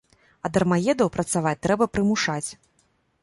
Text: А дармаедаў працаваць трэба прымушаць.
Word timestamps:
А 0.47 0.49
дармаедаў 0.55 1.11
працаваць 1.17 1.59
трэба 1.67 1.87
прымушаць. 1.97 2.47